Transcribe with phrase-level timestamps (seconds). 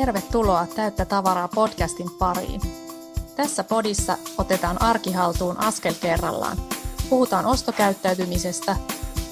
[0.00, 2.60] Tervetuloa Täyttä tavaraa podcastin pariin.
[3.36, 6.56] Tässä podissa otetaan arkihaltuun askel kerrallaan.
[7.10, 8.76] Puhutaan ostokäyttäytymisestä,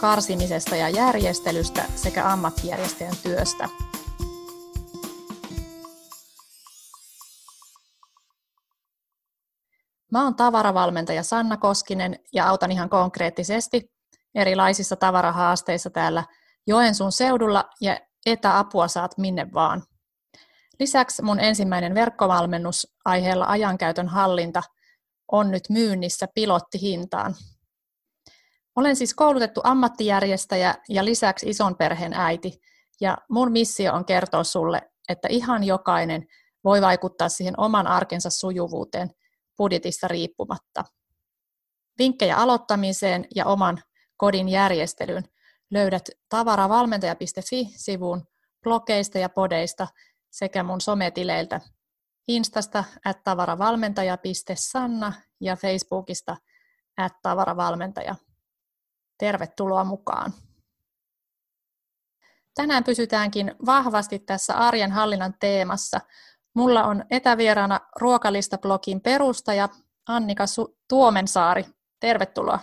[0.01, 3.69] karsimisesta ja järjestelystä sekä ammattijärjestäjän työstä.
[10.13, 13.93] Mä oon tavaravalmentaja Sanna Koskinen ja autan ihan konkreettisesti
[14.35, 16.25] erilaisissa tavarahaasteissa täällä
[16.67, 19.83] Joensuun seudulla ja etäapua saat minne vaan.
[20.81, 24.63] Lisäksi mun ensimmäinen verkkovalmennus aiheella ajankäytön hallinta
[25.33, 27.35] on nyt myynnissä pilottihintaan.
[28.77, 32.61] Olen siis koulutettu ammattijärjestäjä ja lisäksi ison perheen äiti,
[33.01, 36.27] ja mun missio on kertoa sulle, että ihan jokainen
[36.65, 39.11] voi vaikuttaa siihen oman arkensa sujuvuuteen
[39.59, 40.85] budjetista riippumatta.
[41.99, 43.83] Vinkkejä aloittamiseen ja oman
[44.17, 45.25] kodin järjestelyyn
[45.71, 48.23] löydät tavaravalmentaja.fi-sivun
[48.63, 49.89] blogeista ja podeista
[50.35, 51.61] sekä mun sometileiltä
[52.29, 56.37] Instasta at tavaravalmentaja.sanna ja Facebookista
[56.97, 58.15] at tavaravalmentaja.
[59.19, 60.33] Tervetuloa mukaan!
[62.55, 66.01] Tänään pysytäänkin vahvasti tässä arjen hallinnan teemassa.
[66.55, 69.69] Mulla on etävieraana Ruokalista-blogin perustaja
[70.09, 70.45] Annika
[70.89, 71.65] Tuomensaari.
[72.01, 72.59] Tervetuloa.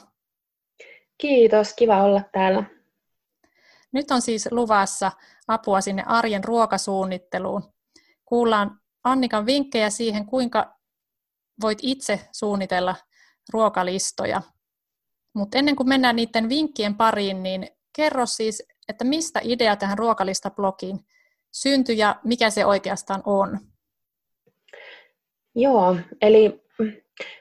[1.18, 2.64] Kiitos, kiva olla täällä.
[3.92, 5.12] Nyt on siis luvassa
[5.48, 7.74] apua sinne arjen ruokasuunnitteluun.
[8.26, 10.76] Kuullaan Annikan vinkkejä siihen, kuinka
[11.62, 12.96] voit itse suunnitella
[13.54, 14.42] ruokalistoja.
[15.34, 21.00] Mutta ennen kuin mennään niiden vinkkien pariin, niin kerro siis, että mistä idea tähän ruokalista-blogiin
[21.52, 23.60] syntyi ja mikä se oikeastaan on?
[25.56, 26.64] Joo, eli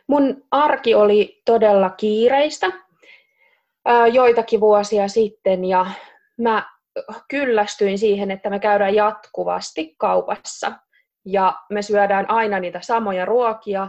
[0.06, 2.67] mun arki oli todella kiireistä
[4.12, 5.87] joitakin vuosia sitten ja
[6.42, 6.70] mä
[7.28, 10.72] kyllästyin siihen, että me käydään jatkuvasti kaupassa
[11.24, 13.88] ja me syödään aina niitä samoja ruokia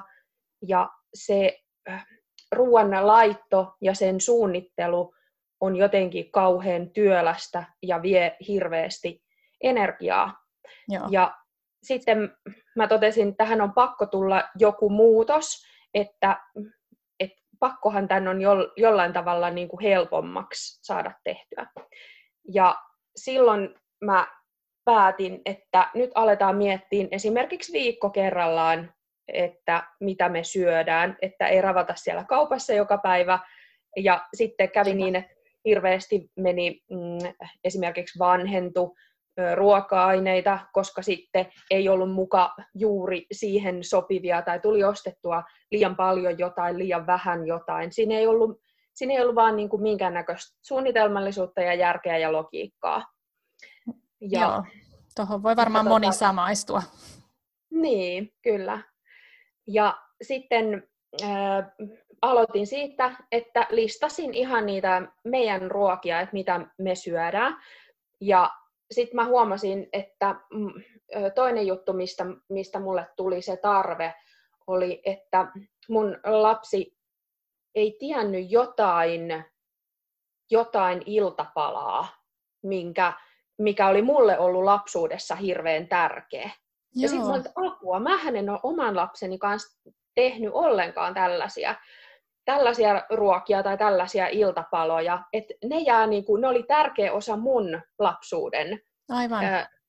[0.68, 2.06] ja se äh,
[2.52, 5.14] ruoan laitto ja sen suunnittelu
[5.62, 9.24] on jotenkin kauhean työlästä ja vie hirveästi
[9.64, 10.38] energiaa.
[10.90, 11.08] Joo.
[11.12, 11.38] Ja
[11.84, 12.38] sitten
[12.76, 16.40] mä totesin, että tähän on pakko tulla joku muutos, että,
[17.20, 18.38] että pakkohan tämän on
[18.78, 21.68] jollain tavalla niin kuin helpommaksi saada tehtyä.
[22.54, 22.76] Ja
[23.16, 24.28] silloin mä
[24.86, 28.94] päätin, että nyt aletaan miettiä esimerkiksi viikko kerrallaan,
[29.28, 33.40] että mitä me syödään, että ei ravata siellä kaupassa joka päivä.
[33.98, 35.32] Ja sitten kävi niin, että
[35.66, 38.96] hirveästi meni mm, esimerkiksi vanhentu
[39.56, 46.78] ruoka-aineita, koska sitten ei ollut muka juuri siihen sopivia tai tuli ostettua liian paljon jotain,
[46.78, 47.94] liian vähän jotain.
[47.94, 48.62] Siinä ei ollut
[48.94, 53.06] siinä ei ollut vaan niin kuin minkäännäköistä suunnitelmallisuutta ja järkeä ja logiikkaa.
[54.22, 54.64] Ja, Joo,
[55.16, 56.84] tuohon voi varmaan moni tota, samaistua.
[57.72, 58.82] Niin, kyllä.
[59.68, 60.88] Ja sitten
[61.24, 61.66] äh,
[62.22, 67.58] aloitin siitä, että listasin ihan niitä meidän ruokia, että mitä me syödään.
[68.22, 68.50] Ja
[68.92, 70.74] sitten mä huomasin, että mm,
[71.36, 74.14] toinen juttu, mistä, mistä mulle tuli se tarve,
[74.68, 75.48] oli, että
[75.90, 76.98] mun lapsi
[77.76, 79.46] ei tiennyt jotain,
[80.52, 82.08] jotain iltapalaa,
[82.64, 83.14] minkä,
[83.58, 86.50] mikä oli mulle ollut lapsuudessa hirveän tärkeä.
[86.96, 87.04] Joo.
[87.04, 91.76] Ja sitten mä että apua, mä en ole oman lapseni kanssa tehnyt ollenkaan tällaisia,
[92.46, 95.24] tällaisia ruokia tai tällaisia iltapaloja.
[95.34, 99.44] Et ne, jää, niin kuin, ne oli tärkeä osa mun lapsuuden Aivan.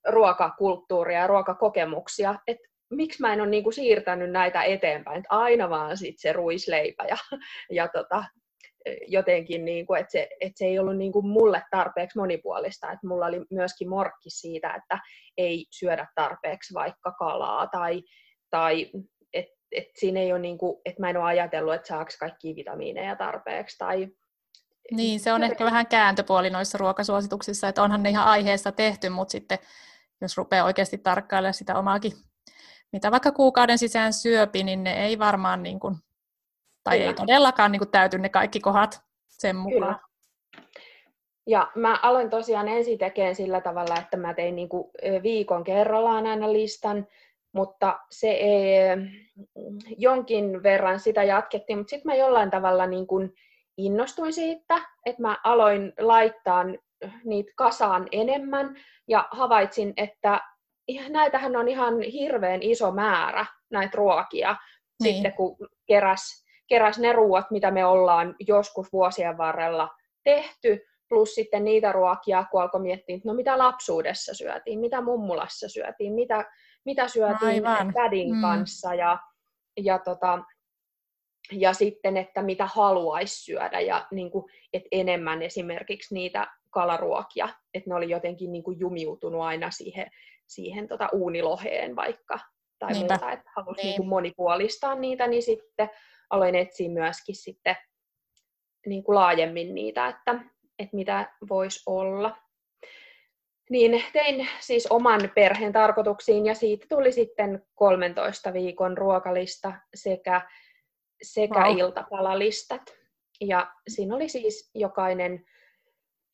[0.09, 2.34] Ruokakulttuuria ja ruokakokemuksia.
[2.47, 2.59] Et
[2.97, 7.04] miksi mä en ole niin kuin siirtänyt näitä eteenpäin, että aina vaan sit se ruisleipä
[7.04, 7.16] ja,
[7.70, 8.25] ja tota,
[9.06, 13.06] jotenkin, niin kuin, että, se, että se ei ollut niin kuin mulle tarpeeksi monipuolista, että
[13.06, 14.98] mulla oli myöskin morkki siitä, että
[15.36, 18.02] ei syödä tarpeeksi vaikka kalaa tai,
[18.50, 18.91] tai
[19.32, 22.56] että et siinä ei ole niin kuin, että mä en ole ajatellut, että saako kaikki
[22.56, 24.08] vitamiineja tarpeeksi tai
[24.91, 29.32] niin, se on ehkä vähän kääntöpuoli noissa ruokasuosituksissa, että onhan ne ihan aiheesta tehty, mutta
[29.32, 29.58] sitten
[30.20, 32.12] jos rupeaa oikeasti tarkkailemaan sitä omaakin
[32.93, 35.97] mitä vaikka kuukauden sisään syöpi, niin ne ei varmaan, niin kuin,
[36.85, 37.11] tai Kyllä.
[37.11, 39.94] ei todellakaan niin kuin, täyty ne kaikki kohdat sen mukaan.
[39.94, 40.12] Kyllä.
[41.47, 44.91] Ja mä aloin tosiaan ensin tekemään sillä tavalla, että mä tein niin kuin
[45.23, 47.06] viikon kerrallaan aina listan,
[47.53, 48.79] mutta se ei,
[49.99, 53.35] jonkin verran sitä jatkettiin, mutta sitten mä jollain tavalla niin kuin
[53.77, 56.65] innostuin siitä, että mä aloin laittaa
[57.25, 58.77] niitä kasaan enemmän
[59.09, 60.41] ja havaitsin, että
[61.08, 64.56] näitähän on ihan hirveän iso määrä näitä ruokia,
[65.02, 65.14] niin.
[65.14, 65.56] sitten kun
[65.87, 69.88] keräs, keräs ne ruoat, mitä me ollaan joskus vuosien varrella
[70.25, 75.69] tehty, plus sitten niitä ruokia, kun alkoi miettiä, että no mitä lapsuudessa syötiin, mitä mummulassa
[75.69, 76.44] syötiin, mitä,
[76.84, 77.94] mitä syötiin Aivan.
[77.94, 78.40] dadin mm.
[78.40, 79.19] kanssa ja,
[79.76, 80.38] ja, tota,
[81.52, 87.90] ja sitten, että mitä haluaisi syödä ja niin kuin, että enemmän esimerkiksi niitä kalaruokia, että
[87.90, 90.11] ne oli jotenkin niin kuin jumiutunut aina siihen,
[90.47, 92.39] siihen tota uuniloheen vaikka
[92.79, 93.15] tai Niinpä.
[93.15, 93.87] muuta, että halusi niin.
[93.87, 95.91] niin kuin monipuolistaa niitä, niin sitten
[96.31, 97.77] aloin etsiä myöskin sitten
[98.87, 100.35] niin kuin laajemmin niitä, että,
[100.79, 102.37] että mitä voisi olla.
[103.71, 110.41] Niin tein siis oman perheen tarkoituksiin ja siitä tuli sitten 13 viikon ruokalista sekä,
[111.23, 111.79] sekä wow.
[111.79, 112.83] iltapalalistat.
[113.41, 115.44] Ja siinä oli siis jokainen,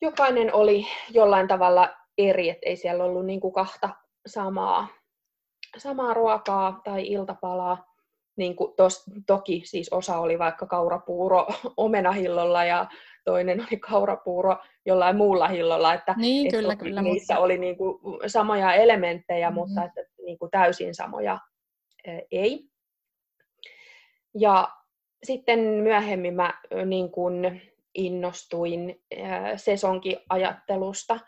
[0.01, 3.89] jokainen oli jollain tavalla eri, että ei siellä ollut niin kuin kahta
[4.27, 4.87] samaa,
[5.77, 7.93] samaa ruokaa tai iltapalaa,
[8.37, 12.87] niin kuin tos, toki siis osa oli vaikka kaurapuuro omenahillolla ja
[13.25, 17.43] toinen oli kaurapuuro jollain muulla hillolla, että, niin, että kyllä, kyllä, niissä mutta...
[17.43, 19.59] oli niin kuin samoja elementtejä, mm-hmm.
[19.59, 21.39] mutta että niin kuin täysin samoja
[22.31, 22.69] ei.
[24.39, 24.69] Ja
[25.23, 26.53] sitten myöhemmin mä
[26.85, 27.61] niin kuin
[27.95, 29.01] innostuin
[29.55, 31.19] sesonkiajattelusta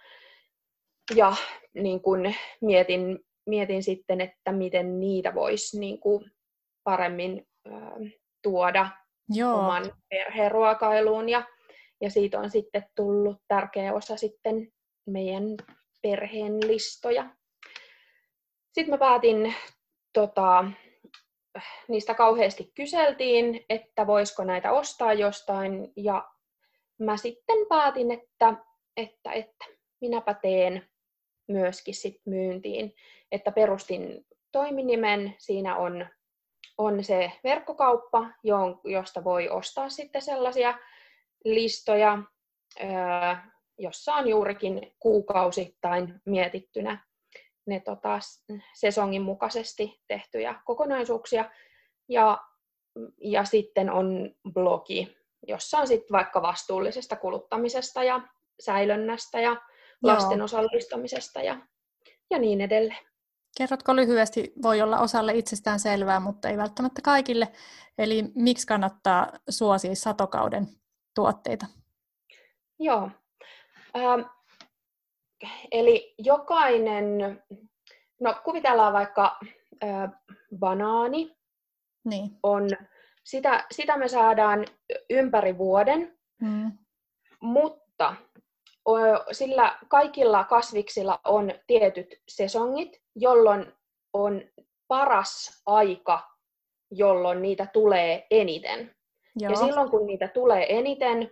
[1.15, 1.35] ja
[1.73, 6.31] niin kuin mietin, mietin sitten, että miten niitä voisi niin kuin
[6.83, 7.47] paremmin
[8.43, 8.89] tuoda
[9.29, 9.59] Joo.
[9.59, 11.29] oman perheen ruokailuun.
[11.29, 11.43] Ja,
[12.01, 14.71] ja siitä on sitten tullut tärkeä osa sitten
[15.05, 15.43] meidän
[16.01, 17.35] perheen listoja.
[18.71, 19.53] Sitten mä päätin,
[20.13, 20.65] tota,
[21.87, 26.31] niistä kauheasti kyseltiin, että voisiko näitä ostaa jostain, ja
[26.99, 28.55] mä sitten päätin, että,
[28.97, 29.65] että, että
[30.01, 30.90] minäpä teen
[31.51, 32.95] myöskin sit myyntiin,
[33.31, 36.07] että perustin toiminimen, siinä on
[36.77, 38.29] on se verkkokauppa,
[38.83, 40.77] josta voi ostaa sitten sellaisia
[41.45, 42.17] listoja,
[43.77, 47.07] jossa on juurikin kuukausittain mietittynä
[47.65, 48.19] ne tota,
[48.73, 51.51] sesongin mukaisesti tehtyjä kokonaisuuksia.
[52.09, 52.37] Ja,
[53.17, 58.21] ja sitten on blogi, jossa on sitten vaikka vastuullisesta kuluttamisesta ja
[58.59, 59.61] säilönnästä ja
[60.03, 60.45] lasten Joo.
[60.45, 61.57] osallistamisesta ja,
[62.29, 63.05] ja niin edelleen.
[63.57, 67.47] Kerrotko lyhyesti, voi olla osalle itsestään selvää, mutta ei välttämättä kaikille,
[67.97, 70.67] eli miksi kannattaa suosia satokauden
[71.15, 71.65] tuotteita?
[72.79, 73.09] Joo.
[73.97, 74.21] Ähm,
[75.71, 77.05] eli jokainen,
[78.19, 79.39] no kuvitellaan vaikka
[79.83, 80.11] äh,
[80.59, 81.37] banaani,
[82.03, 82.29] niin.
[82.43, 82.69] on,
[83.23, 84.65] sitä, sitä me saadaan
[85.09, 86.71] ympäri vuoden, mm.
[87.41, 88.15] mutta
[89.31, 93.73] sillä kaikilla kasviksilla on tietyt sesongit, jolloin
[94.13, 94.41] on
[94.87, 96.29] paras aika,
[96.91, 98.95] jolloin niitä tulee eniten.
[99.35, 99.51] Joo.
[99.51, 101.31] Ja silloin kun niitä tulee eniten,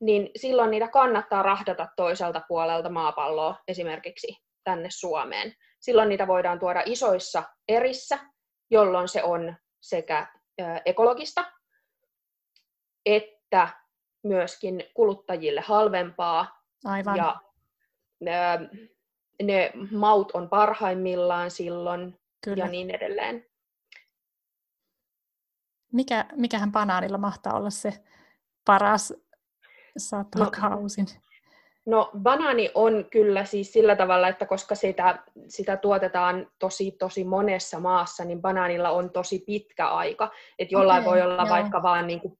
[0.00, 5.54] niin silloin niitä kannattaa rahdata toiselta puolelta maapalloa, esimerkiksi tänne Suomeen.
[5.80, 8.18] Silloin niitä voidaan tuoda isoissa erissä,
[8.70, 10.26] jolloin se on sekä
[10.84, 11.44] ekologista
[13.06, 13.68] että
[14.22, 17.16] myöskin kuluttajille halvempaa Aivan.
[17.16, 17.40] Ja
[18.20, 18.34] ne,
[19.42, 22.64] ne maut on parhaimmillaan silloin Kyllä.
[22.64, 23.46] ja niin edelleen.
[25.92, 27.92] Mikä, mikähän banaanilla mahtaa olla se
[28.66, 29.14] paras
[29.98, 31.06] satokausin?
[31.86, 37.24] No, no banaani on kyllä siis sillä tavalla, että koska sitä, sitä tuotetaan tosi tosi
[37.24, 40.30] monessa maassa, niin banaanilla on tosi pitkä aika.
[40.58, 41.48] Että jollain okay, voi olla joo.
[41.48, 42.38] vaikka vaan niin kuin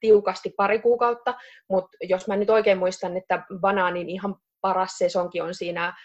[0.00, 1.34] tiukasti pari kuukautta,
[1.70, 5.96] mutta jos mä nyt oikein muistan, että banaanin ihan paras sesonki on siinä,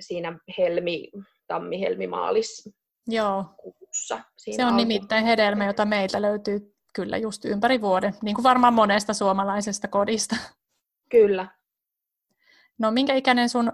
[0.00, 1.10] siinä helmi,
[1.46, 2.70] tammi, helmi, maalis
[3.10, 3.44] Joo.
[3.56, 4.76] Kuussa, se on alku.
[4.76, 10.36] nimittäin hedelmä, jota meiltä löytyy kyllä just ympäri vuoden, niin kuin varmaan monesta suomalaisesta kodista.
[11.10, 11.46] Kyllä.
[12.78, 13.72] No minkä ikäinen sun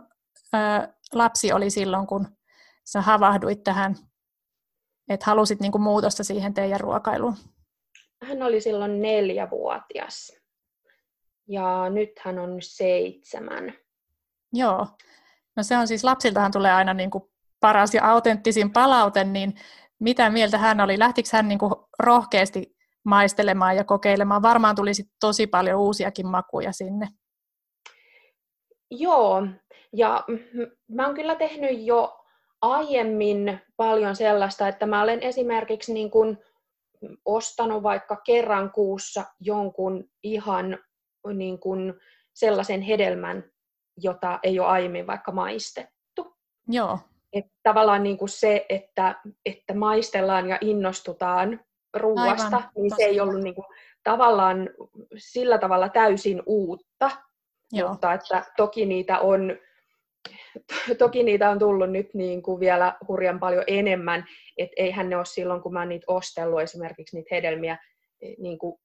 [0.54, 2.28] ö, lapsi oli silloin, kun
[2.84, 3.96] sä havahduit tähän,
[5.08, 7.36] että halusit niin kuin muutosta siihen teidän ruokailuun?
[8.23, 10.32] Hän oli silloin neljävuotias
[11.49, 13.75] ja nyt hän on seitsemän.
[14.52, 14.87] Joo.
[15.56, 17.25] No se on siis, lapsiltahan tulee aina niin kuin
[17.61, 19.54] paras ja autenttisin palaute, niin
[20.00, 20.99] mitä mieltä hän oli?
[20.99, 24.42] Lähtikö hän niin kuin rohkeasti maistelemaan ja kokeilemaan?
[24.42, 27.08] Varmaan tulisi tosi paljon uusiakin makuja sinne.
[28.90, 29.46] Joo,
[29.92, 30.25] ja
[30.88, 32.25] mä oon kyllä tehnyt jo
[32.62, 36.38] aiemmin paljon sellaista, että mä olen esimerkiksi niin kuin
[37.25, 40.78] ostanut vaikka kerran kuussa jonkun ihan
[41.34, 41.94] niin kuin
[42.34, 43.44] sellaisen hedelmän,
[43.96, 46.36] jota ei ole aiemmin vaikka maistettu.
[46.68, 46.98] Joo.
[47.32, 51.60] Että tavallaan niin kuin se, että, että maistellaan ja innostutaan
[51.94, 53.66] ruuasta, Aivan, niin se ei ollut niin kuin,
[54.02, 54.70] tavallaan
[55.16, 57.10] sillä tavalla täysin uutta.
[57.72, 57.88] Joo.
[57.88, 59.56] Mutta että toki niitä on
[60.98, 64.25] toki niitä on tullut nyt niin kuin vielä hurjan paljon enemmän,
[64.56, 67.78] että eihän ne ole silloin, kun mä oon niitä ostellut esimerkiksi niitä hedelmiä
[68.20, 68.78] eh, niin kuin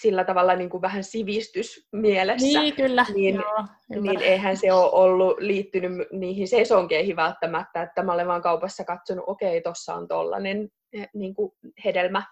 [0.00, 3.06] sillä tavalla niin kuin vähän sivistysmielessä, niin, kyllä.
[3.14, 8.42] Niin, Joo, niin eihän se ole ollut liittynyt niihin sesonkeihin välttämättä, että mä olen vaan
[8.42, 11.52] kaupassa katsonut, okei, okay, tuossa on tollainen eh, niin kuin
[11.84, 12.22] hedelmä,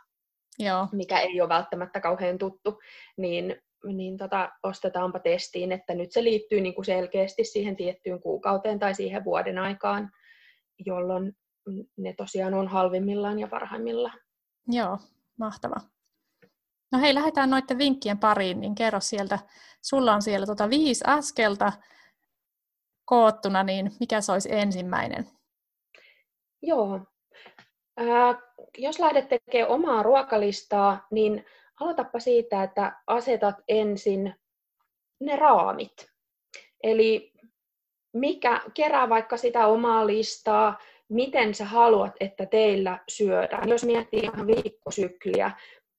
[0.58, 0.88] Joo.
[0.92, 2.80] mikä ei ole välttämättä kauhean tuttu,
[3.16, 3.56] niin,
[3.92, 8.94] niin tota, ostetaanpa testiin, että nyt se liittyy niin kuin selkeästi siihen tiettyyn kuukauteen tai
[8.94, 10.10] siihen vuoden aikaan,
[10.86, 11.32] jolloin
[11.96, 14.18] ne tosiaan on halvimmillaan ja parhaimmillaan.
[14.68, 14.98] Joo,
[15.38, 15.76] mahtava.
[16.92, 19.38] No hei, lähdetään noiden vinkkien pariin, niin kerro sieltä,
[19.82, 21.72] sulla on siellä tota viisi askelta
[23.04, 25.26] koottuna, niin mikä se olisi ensimmäinen?
[26.62, 27.00] Joo.
[27.96, 28.34] Ää,
[28.78, 31.44] jos lähdet tekemään omaa ruokalistaa, niin
[31.80, 34.34] aloitapa siitä, että asetat ensin
[35.20, 36.10] ne raamit.
[36.82, 37.32] Eli
[38.12, 40.78] mikä, kerää vaikka sitä omaa listaa,
[41.08, 43.68] miten sä haluat, että teillä syödään.
[43.68, 45.50] Jos miettii ihan viikkosykliä,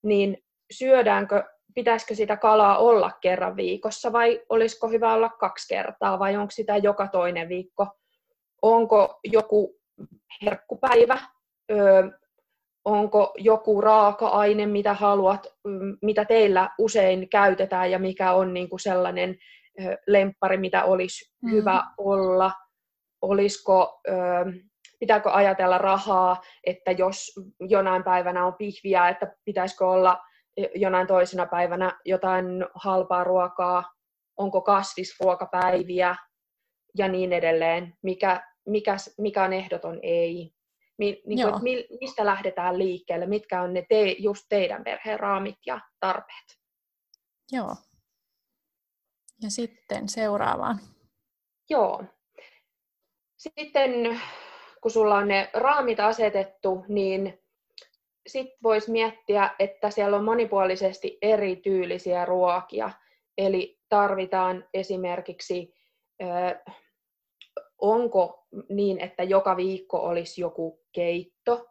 [0.02, 6.36] niin syödäänkö, pitäisikö sitä kalaa olla kerran viikossa vai olisiko hyvä olla kaksi kertaa vai
[6.36, 7.86] onko sitä joka toinen viikko?
[8.62, 9.80] Onko joku
[10.42, 11.18] herkkupäivä?
[11.70, 12.08] Öö,
[12.86, 18.80] onko joku raaka-aine, mitä haluat, mm, mitä teillä usein käytetään ja mikä on niin kuin
[18.80, 19.36] sellainen
[20.06, 21.50] lemppari, mitä olisi mm.
[21.50, 22.52] hyvä olla?
[23.22, 24.00] Olisiko,
[25.00, 30.18] pitääkö ajatella rahaa, että jos jonain päivänä on pihviä, että pitäisikö olla
[30.74, 33.84] jonain toisena päivänä jotain halpaa ruokaa,
[34.36, 36.16] onko kasvisruokapäiviä
[36.98, 40.55] ja niin edelleen, mikä, mikä, mikä on ehdoton ei.
[40.98, 45.56] Mi, niin kuin, että mistä lähdetään liikkeelle, mitkä on ne te, just teidän perheen raamit
[45.66, 46.58] ja tarpeet.
[47.52, 47.76] Joo.
[49.42, 50.80] Ja sitten seuraavaan.
[51.70, 52.04] Joo.
[53.36, 54.20] Sitten
[54.80, 57.42] kun sulla on ne raamit asetettu, niin
[58.26, 62.90] sitten voisi miettiä, että siellä on monipuolisesti erityylisiä ruokia.
[63.38, 65.74] Eli tarvitaan esimerkiksi,
[67.78, 71.66] onko niin, että joka viikko olisi joku keitto,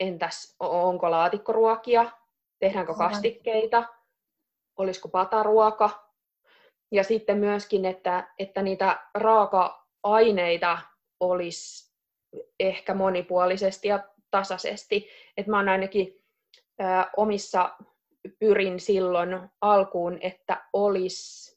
[0.00, 2.10] entäs onko laatikkoruokia,
[2.58, 3.84] tehdäänkö kastikkeita,
[4.76, 6.06] olisiko pataruoka.
[6.92, 10.78] Ja sitten myöskin, että, että niitä raaka-aineita
[11.20, 11.92] olisi
[12.60, 15.08] ehkä monipuolisesti ja tasaisesti.
[15.36, 16.24] Et mä oon ainakin
[16.78, 17.76] ää, omissa
[18.38, 19.28] pyrin silloin
[19.60, 21.56] alkuun, että olisi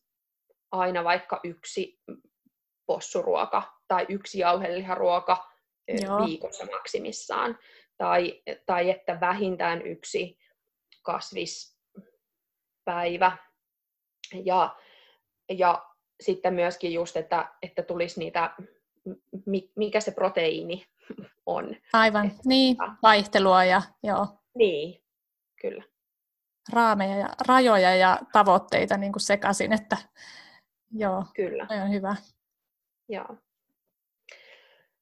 [0.72, 2.00] aina vaikka yksi
[2.90, 5.48] possuruoka tai yksi jauheliharuoka
[5.88, 6.26] Joo.
[6.26, 7.58] viikossa maksimissaan.
[7.98, 10.38] Tai, tai että vähintään yksi
[11.02, 11.78] kasvispäivä.
[14.46, 14.76] Ja,
[15.50, 15.86] ja
[16.22, 18.56] sitten myöskin just, että, että tulisi niitä,
[19.76, 20.86] mikä se proteiini
[21.46, 21.76] on.
[21.94, 24.28] Aivan, että, niin, vaihtelua ja joo.
[24.56, 25.04] Niin,
[25.62, 25.84] kyllä.
[26.74, 29.98] Raameja ja rajoja ja tavoitteita niin kuin sekaisin, että
[30.92, 31.68] joo, kyllä.
[31.84, 32.16] on hyvä.
[33.10, 33.38] Joo.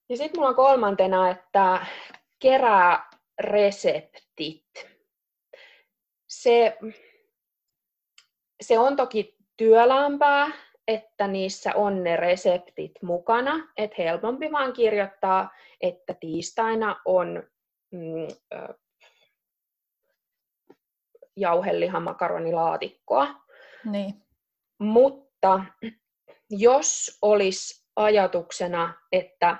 [0.10, 1.86] Ja sitten mulla on kolmantena, että
[2.40, 3.10] kerää
[3.40, 4.66] reseptit.
[6.28, 6.78] Se,
[8.62, 10.48] se on toki työlämpää,
[10.88, 15.50] että niissä on ne reseptit mukana, että helpompi vaan kirjoittaa,
[15.82, 17.44] että tiistaina on
[17.92, 18.28] mm,
[21.36, 23.28] jauhelihan makaronilaatikkoa.
[23.86, 24.14] Niin.
[24.80, 25.64] Mutta
[26.50, 29.58] jos olisi ajatuksena, että,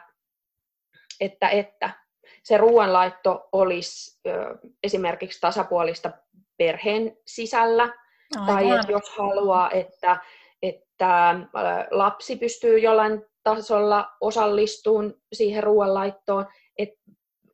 [1.20, 1.90] että, että.
[2.44, 6.12] Se ruoanlaitto olisi ö, esimerkiksi tasapuolista
[6.58, 7.84] perheen sisällä,
[8.36, 8.48] Aivan.
[8.48, 10.18] tai että jos haluaa, että
[10.62, 11.36] että
[11.92, 16.46] lapsi pystyy jollain tasolla osallistumaan siihen ruoanlaittoon,
[16.78, 17.00] että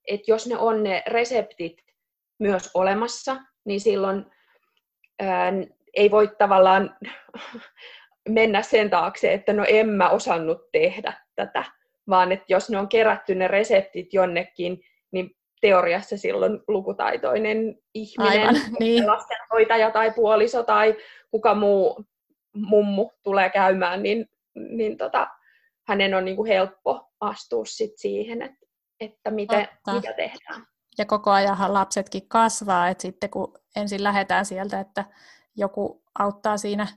[0.07, 1.81] et jos ne on ne reseptit
[2.39, 3.35] myös olemassa,
[3.65, 4.25] niin silloin
[5.19, 5.51] ää,
[5.93, 6.97] ei voi tavallaan
[8.29, 11.63] mennä sen taakse, että no en mä osannut tehdä tätä,
[12.09, 18.61] vaan että jos ne on kerätty ne reseptit jonnekin, niin teoriassa silloin lukutaitoinen ihminen, Aivan,
[18.79, 19.07] niin.
[19.07, 20.95] lastenhoitaja tai puoliso tai
[21.31, 22.05] kuka muu
[22.55, 25.27] mummu tulee käymään, niin, niin tota,
[25.87, 28.67] hänen on niin kuin helppo astua sit siihen, että,
[28.99, 30.67] että miten, mitä tehdään.
[30.97, 35.05] Ja koko ajan lapsetkin kasvaa, että sitten kun ensin lähdetään sieltä, että
[35.55, 36.87] joku auttaa siinä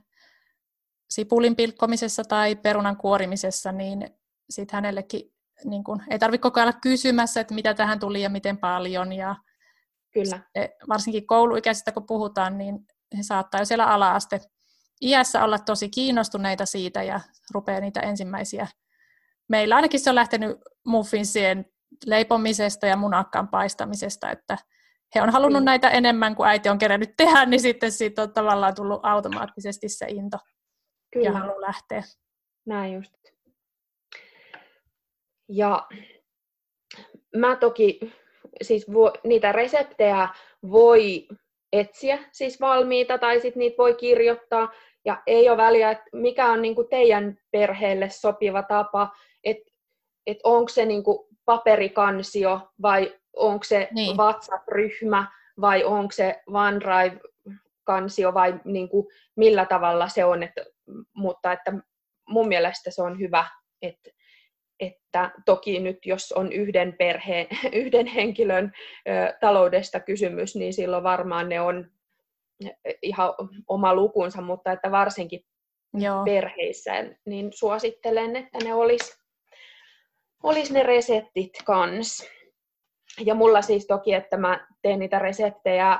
[1.09, 4.09] sipulin pilkkomisessa tai perunan kuorimisessa, niin
[4.49, 5.33] sitten hänellekin
[5.65, 9.13] niin kun, ei tarvitse koko ajan kysymässä, että mitä tähän tuli ja miten paljon.
[9.13, 9.35] Ja
[10.13, 10.39] Kyllä.
[10.89, 12.79] Varsinkin kouluikäisistä kun puhutaan, niin
[13.17, 14.41] he saattaa jo siellä ala-aste
[15.01, 17.19] iässä olla tosi kiinnostuneita siitä ja
[17.53, 18.67] rupeaa niitä ensimmäisiä.
[19.49, 21.65] Meillä ainakin se on lähtenyt muffinsien
[22.05, 24.57] leipomisesta ja munakkaan paistamisesta, että
[25.15, 28.75] he on halunnut näitä enemmän kuin äiti on kerännyt tehdä, niin sitten siitä on tavallaan
[28.75, 30.37] tullut automaattisesti se into
[31.17, 31.29] Kyllä.
[31.29, 32.01] ja halu lähteä.
[32.65, 33.13] Näin just.
[35.49, 35.87] Ja
[37.35, 37.99] mä toki,
[38.61, 40.29] siis vo, niitä reseptejä
[40.71, 41.27] voi
[41.73, 44.73] etsiä, siis valmiita, tai sitten niitä voi kirjoittaa,
[45.05, 49.71] ja ei ole väliä, että mikä on niinku teidän perheelle sopiva tapa, että
[50.25, 54.17] et onko se niinku paperikansio vai onko se niin.
[54.17, 55.31] WhatsApp-ryhmä
[55.61, 56.41] vai onko se
[57.87, 60.43] OneDrive-kansio vai niin kuin, millä tavalla se on.
[60.43, 60.65] Että,
[61.15, 61.73] mutta että
[62.29, 63.45] mun mielestä se on hyvä,
[63.81, 64.09] että,
[64.79, 68.71] että toki nyt jos on yhden perheen, yhden henkilön
[69.07, 71.91] ö, taloudesta kysymys, niin silloin varmaan ne on
[73.01, 73.33] ihan
[73.67, 75.41] oma lukunsa, mutta että varsinkin
[75.93, 76.25] Joo.
[76.25, 76.91] perheissä,
[77.25, 79.17] niin suosittelen, että ne olisi
[80.43, 82.29] olis ne reseptit kans.
[83.25, 85.99] Ja mulla siis toki, että mä teen niitä reseptejä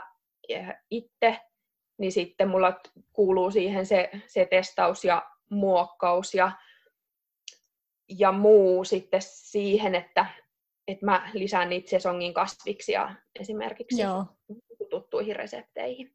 [0.50, 1.38] eh, itse,
[1.98, 2.80] niin sitten mulla
[3.14, 6.52] kuuluu siihen se, se testaus ja muokkaus ja,
[8.10, 10.26] ja muu sitten siihen, että,
[10.88, 14.26] että mä lisään niitä sesongin kasviksia esimerkiksi Joo.
[14.90, 16.14] tuttuihin resepteihin.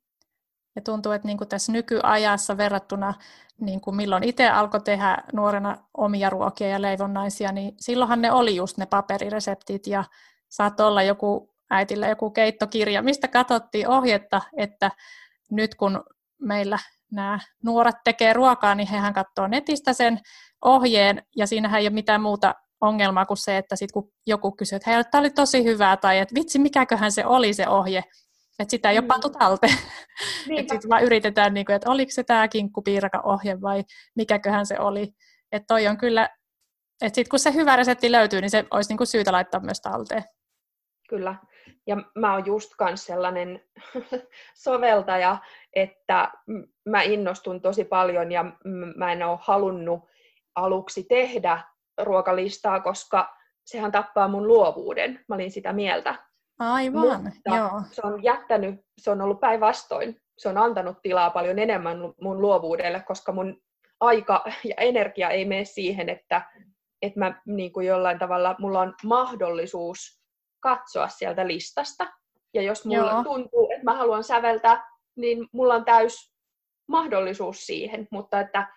[0.77, 3.15] Ja tuntuu, että niin kuin tässä nykyajassa verrattuna,
[3.61, 8.57] niin kuin milloin itse alkoi tehdä nuorena omia ruokia ja leivonnaisia, niin silloinhan ne oli
[8.57, 10.05] just ne paperireseptit ja
[10.49, 14.91] saattoi olla joku äitillä joku keittokirja, mistä katsottiin ohjetta, että
[15.53, 16.05] nyt kun
[16.41, 16.79] meillä
[17.13, 20.19] nämä nuoret tekee ruokaa, niin hehän katsoo netistä sen
[20.65, 24.77] ohjeen, ja siinähän ei ole mitään muuta ongelmaa kuin se, että sit kun joku kysyy,
[24.77, 28.05] että hei, tämä oli tosi hyvää, tai että vitsi, mikäköhän se oli se ohje,
[28.59, 29.79] että sitä ei ole pantu talteen.
[30.59, 33.85] että sitten vaan yritetään, niin kuin, että oliko se tämä kinkkupiiraka-ohje vai
[34.17, 35.15] mikäköhän se oli.
[35.53, 36.29] Että toi on kyllä,
[37.03, 39.81] että sitten kun se hyvä resepti löytyy, niin se olisi niin kuin syytä laittaa myös
[39.81, 40.25] talteen.
[41.09, 41.35] Kyllä.
[41.87, 43.64] Ja mä oon just kans sellainen
[44.64, 45.37] soveltaja,
[45.77, 46.33] että
[46.88, 48.44] mä innostun tosi paljon ja
[48.96, 50.01] mä en ole halunnut
[50.55, 51.61] aluksi tehdä
[52.03, 55.20] ruokalistaa, koska sehän tappaa mun luovuuden.
[55.29, 56.14] Mä olin sitä mieltä.
[56.59, 57.83] Aivan, Mutta joo.
[57.90, 60.16] se on jättänyt, se on ollut päinvastoin.
[60.38, 63.61] Se on antanut tilaa paljon enemmän mun luovuudelle, koska mun
[64.01, 66.42] aika ja energia ei mene siihen, että,
[67.03, 70.22] että mä niin kuin jollain tavalla, mulla on mahdollisuus
[70.62, 72.12] katsoa sieltä listasta.
[72.55, 73.25] Ja jos mulla Joo.
[73.25, 76.33] tuntuu, että mä haluan säveltää, niin mulla on täys
[76.87, 78.75] mahdollisuus siihen, mutta että,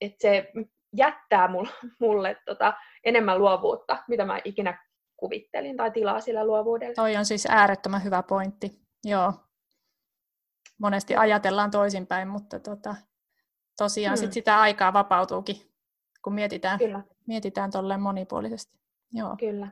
[0.00, 0.52] että se
[0.96, 1.70] jättää mulle,
[2.00, 2.74] mulle tota,
[3.04, 4.84] enemmän luovuutta, mitä mä ikinä
[5.16, 6.94] kuvittelin, tai tilaa sillä luovuudella.
[6.94, 8.80] Toi on siis äärettömän hyvä pointti.
[9.04, 9.32] Joo.
[10.78, 12.94] Monesti ajatellaan toisinpäin, mutta tota,
[13.76, 14.24] tosiaan hmm.
[14.24, 15.56] sit sitä aikaa vapautuukin,
[16.22, 17.02] kun mietitään, Kyllä.
[17.26, 18.78] mietitään tolleen monipuolisesti.
[19.12, 19.36] Joo.
[19.36, 19.68] Kyllä.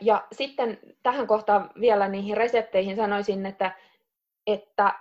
[0.00, 3.72] Ja sitten tähän kohtaan vielä niihin resepteihin sanoisin, että,
[4.46, 4.94] että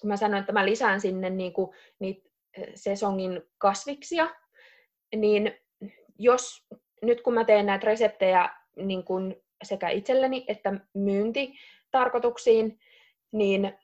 [0.00, 2.30] kun mä sanoin, että mä lisään sinne niin kuin niitä
[2.74, 4.30] sesongin kasviksia,
[5.16, 5.58] niin
[6.18, 6.66] jos
[7.02, 12.78] nyt kun mä teen näitä reseptejä niin kuin sekä itselleni että myyntitarkoituksiin,
[13.32, 13.78] niin,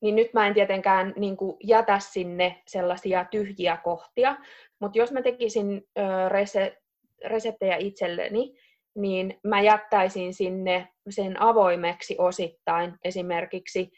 [0.00, 4.36] niin nyt mä en tietenkään niin kuin jätä sinne sellaisia tyhjiä kohtia,
[4.78, 6.82] mutta jos mä tekisin ö, rese,
[7.24, 8.54] reseptejä itselleni,
[8.96, 13.90] niin mä jättäisin sinne sen avoimeksi osittain esimerkiksi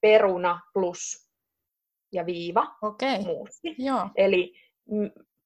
[0.00, 1.30] peruna plus
[2.12, 3.22] ja viiva okay.
[3.22, 3.74] muussi.
[3.78, 4.08] Joo.
[4.16, 4.54] Eli,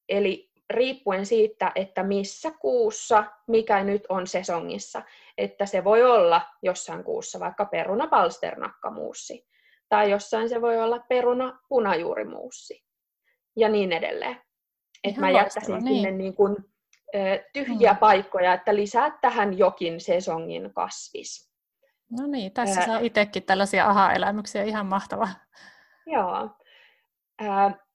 [0.09, 5.03] eli riippuen siitä, että missä kuussa, mikä nyt on sesongissa.
[5.39, 9.47] Että se voi olla jossain kuussa vaikka peruna palsternakkamuussi,
[9.89, 12.85] tai jossain se voi olla peruna punajuurimuussi,
[13.57, 14.41] ja niin edelleen.
[15.05, 15.97] Että mä jättäisin niin.
[15.97, 16.57] sinne niin kuin,
[17.53, 17.99] tyhjiä hmm.
[17.99, 21.51] paikkoja, että lisää tähän jokin sesongin kasvis.
[22.11, 25.29] No niin, tässä saa itsekin tällaisia aha-elämyksiä, ihan mahtavaa.
[26.07, 26.51] Joo.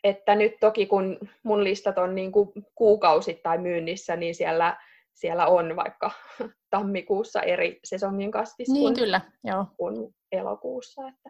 [0.03, 4.77] että nyt toki kun mun listat on niin kuin kuukausittain myynnissä, niin siellä,
[5.13, 6.11] siellä on vaikka
[6.69, 9.21] tammikuussa eri sesongin kasvis niin, kuin, kyllä.
[9.43, 9.65] Joo.
[9.77, 11.07] kuin elokuussa.
[11.07, 11.29] Että...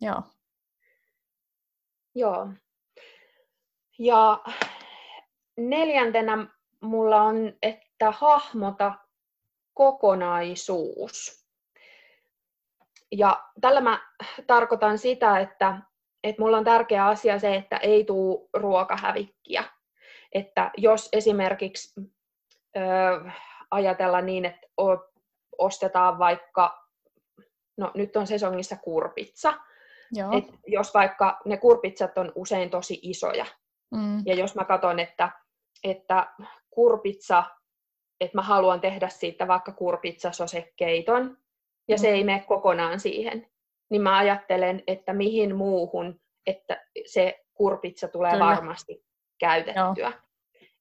[0.00, 0.22] Joo.
[2.14, 2.48] Joo.
[3.98, 4.42] Ja
[5.56, 6.46] neljäntenä
[6.82, 8.94] mulla on, että hahmota
[9.74, 11.46] kokonaisuus.
[13.12, 14.00] Ja tällä mä
[14.46, 15.78] tarkoitan sitä, että,
[16.24, 19.64] että mulla on tärkeä asia se, että ei tule ruokahävikkiä.
[20.34, 22.00] Että jos esimerkiksi
[22.76, 22.80] ö,
[23.70, 24.66] ajatella niin, että
[25.58, 26.86] ostetaan vaikka
[27.78, 29.54] no nyt on sesongissa kurpitsa.
[30.12, 30.38] Joo.
[30.38, 33.46] Et jos vaikka ne kurpitsat on usein tosi isoja,
[33.94, 34.22] Mm.
[34.26, 35.30] ja jos mä katson, että,
[35.84, 36.26] että
[36.70, 37.44] kurpitsa,
[38.20, 41.38] että mä haluan tehdä siitä vaikka kurpitsasosekeiton,
[41.88, 42.14] ja se Mm.
[42.14, 43.46] ei mene kokonaan siihen,
[43.90, 48.44] niin mä ajattelen, että mihin muuhun, että se kurpitsa tulee Kyllä.
[48.44, 49.04] varmasti
[49.38, 50.12] käytettyä.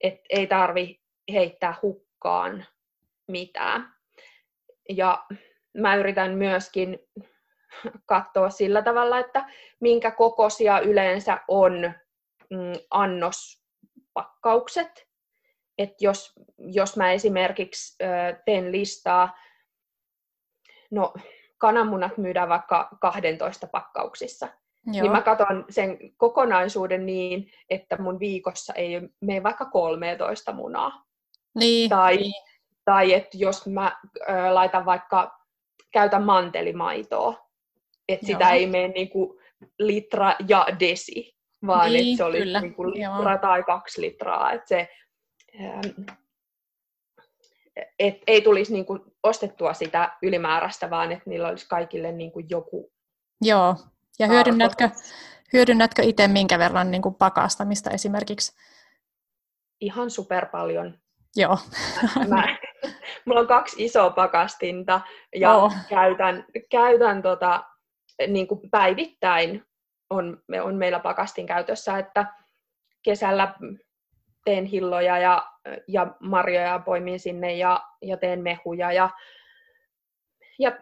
[0.02, 1.02] Et ei tarvi
[1.34, 2.66] heittää hukkaan
[3.28, 3.94] mitään.
[4.90, 5.26] Ja
[5.78, 7.00] mä yritän myöskin
[8.06, 9.46] katsoa sillä tavalla, että
[9.80, 11.74] minkä kokoisia yleensä on
[12.50, 15.09] mm, annospakkaukset.
[15.80, 18.06] Et jos, jos mä esimerkiksi ö,
[18.46, 19.38] teen listaa,
[20.92, 21.14] no
[21.58, 24.46] kananmunat myydään vaikka 12 pakkauksissa,
[24.86, 25.02] Joo.
[25.02, 31.04] niin mä katson sen kokonaisuuden niin, että mun viikossa ei mene vaikka 13 munaa.
[31.56, 32.34] niin, tai- niin.
[32.86, 33.98] Tai että jos mä
[34.30, 35.40] ö, laitan vaikka,
[35.92, 37.50] käytän mantelimaitoa,
[38.08, 38.54] että sitä Joo.
[38.54, 39.40] ei mene niinku
[39.80, 41.36] litra ja desi,
[41.68, 43.18] vaan Niin, että se olisi kyllä, niinku joo.
[43.18, 44.52] litra tai kaksi litraa.
[44.52, 44.90] Että se,
[48.00, 52.92] et ei tulisi niinku ostettua sitä ylimääräistä, vaan että niillä olisi kaikille niinku joku
[53.42, 53.76] Joo.
[54.20, 54.90] Ja hyödynnätkö,
[55.54, 58.56] hyödynnätkö itse minkä verran niin kuin pakastamista esimerkiksi?
[59.82, 61.00] Ihan super paljon.
[61.36, 61.58] Joo.
[62.30, 62.58] Mä,
[63.26, 65.02] mulla on kaksi isoa pakastinta
[65.36, 65.72] ja Oo.
[65.90, 67.64] käytän, käytän tota,
[68.28, 69.66] niin kuin päivittäin
[70.10, 72.26] on, on meillä pakastin käytössä, että
[73.04, 73.54] kesällä
[74.46, 75.48] teen hilloja ja,
[75.88, 79.10] ja marjoja poimin sinne ja, ja teen mehuja ja,
[80.60, 80.78] ja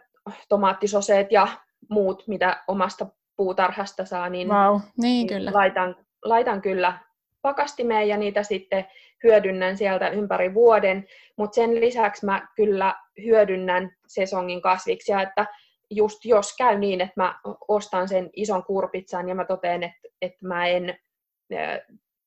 [0.48, 1.48] tomaattisoseet ja
[1.90, 4.74] muut, mitä omasta puutarhasta saa, niin Wow.
[4.74, 5.50] Niin niin kyllä.
[5.54, 6.98] Laitan, laitan kyllä
[7.42, 8.86] pakastimeen ja niitä sitten
[9.24, 12.94] hyödynnän sieltä ympäri vuoden, mutta sen lisäksi mä kyllä
[13.24, 15.46] hyödynnän sesongin kasviksia, että
[15.90, 20.46] just jos käy niin, että mä ostan sen ison kurpitsan ja mä totean, että, että
[20.46, 20.98] mä en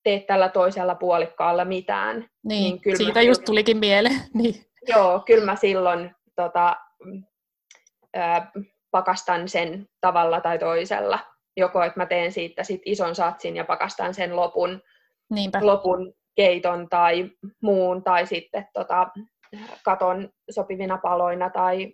[0.04, 4.22] tee tällä toisella puolikkaalla mitään, Niin, niin kyllä mä siitä silloin- just tulikin mieleen.
[4.34, 4.56] Niin.
[4.88, 6.76] joo, kyllä mä silloin tota,
[8.18, 8.20] ö,
[8.92, 11.20] pakastan sen tavalla tai toisella.
[11.58, 14.82] Joko että mä teen siitä sit ison satsin ja pakastan sen lopun,
[15.30, 15.60] Niinpä.
[15.62, 17.30] lopun keiton tai
[17.62, 19.08] muun, tai sitten tota,
[19.84, 21.94] katon sopivina paloina tai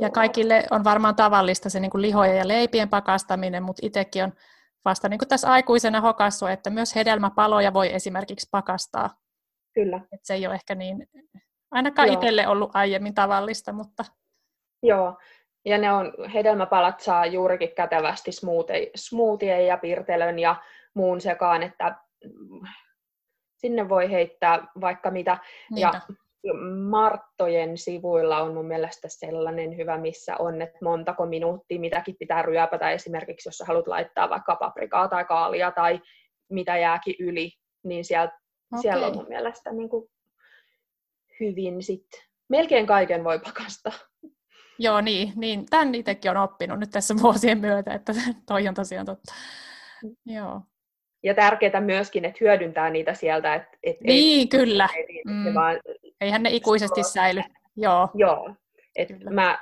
[0.00, 4.32] Ja kaikille on varmaan tavallista se niin kuin lihojen ja leipien pakastaminen, mutta itsekin on
[4.86, 9.10] vasta niin kuin tässä aikuisena hokassu, että myös hedelmäpaloja voi esimerkiksi pakastaa.
[9.74, 11.08] Kyllä, Et se ei ole ehkä niin,
[11.70, 12.14] ainakaan Joo.
[12.14, 14.04] itselle ollut aiemmin tavallista, mutta
[14.82, 15.18] joo.
[15.64, 18.30] Ja ne on, hedelmäpalat saa juurikin kätevästi
[18.96, 20.56] smoothie, ja pirtelön ja
[20.94, 22.68] muun sekaan, että mm,
[23.56, 25.38] sinne voi heittää vaikka mitä.
[25.70, 26.00] niinpä.
[26.08, 26.16] Ja
[26.90, 32.90] Marttojen sivuilla on mun mielestä sellainen hyvä, missä on, että montako minuuttia mitäkin pitää ryöpätä.
[32.90, 36.00] Esimerkiksi jos sä haluat laittaa vaikka paprikaa tai kaalia tai
[36.50, 37.52] mitä jääkin yli,
[37.84, 38.24] niin siellä,
[38.72, 38.82] okay.
[38.82, 40.08] siellä on mun mielestä niin kuin
[41.40, 42.06] hyvin sit.
[42.48, 43.92] Melkein kaiken voi pakastaa.
[44.78, 45.66] Joo, niin, niin.
[45.70, 48.12] Tämän itsekin on oppinut nyt tässä vuosien myötä, että
[48.48, 49.34] toi on tosiaan totta.
[50.26, 50.60] Joo.
[51.22, 54.88] Ja tärkeää myöskin, että hyödyntää niitä sieltä, että et Niin, kyllä.
[54.96, 55.32] ei, ei, Mm.
[55.32, 55.54] mm.
[55.54, 55.80] vaan
[56.20, 57.42] Eihän ne ikuisesti säily.
[57.76, 58.54] Joo, Joo,
[58.96, 59.30] et Kyllä.
[59.30, 59.58] mä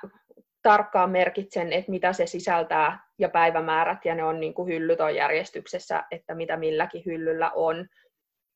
[0.63, 5.15] tarkkaan merkitsen, että mitä se sisältää ja päivämäärät, ja ne on niin kuin hyllyt on
[5.15, 7.89] järjestyksessä, että mitä milläkin hyllyllä on.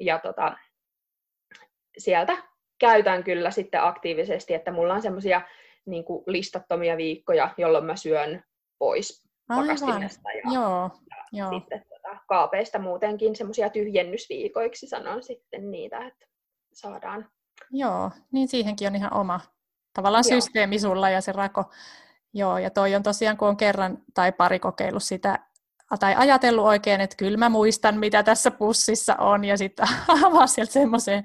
[0.00, 0.56] Ja tota,
[1.98, 2.36] sieltä
[2.78, 5.40] käytän kyllä sitten aktiivisesti, että mulla on semmoisia
[5.86, 8.44] niin listattomia viikkoja, jolloin mä syön
[8.78, 9.66] pois aivan.
[9.66, 10.90] pakastimesta ja, Joo,
[11.32, 11.50] joo.
[11.50, 16.26] sitten tota, kaapeista muutenkin semmoisia tyhjennysviikoiksi sanon sitten niitä, että
[16.72, 17.30] saadaan
[17.70, 19.40] Joo, niin siihenkin on ihan oma
[19.94, 20.40] tavallaan Joo.
[20.40, 21.64] systeemi sulla ja se rako.
[22.34, 25.38] Joo, ja toi on tosiaan, kun on kerran tai pari kokeillut sitä,
[26.00, 29.86] tai ajatellut oikein, että kyllä mä muistan, mitä tässä pussissa on, ja sitten
[30.24, 31.24] avaa sieltä semmoiseen,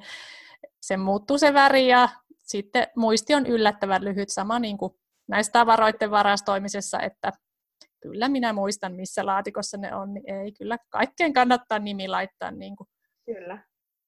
[0.82, 2.10] se muuttuu se väri, ja
[2.44, 4.94] sitten muisti on yllättävän lyhyt, sama niin kuin
[5.28, 7.32] näissä tavaroiden varastoimisessa, että
[8.02, 12.76] kyllä minä muistan, missä laatikossa ne on, niin ei kyllä kaikkeen kannattaa nimi laittaa, niin
[12.76, 12.88] kuin,
[13.26, 13.60] kyllä.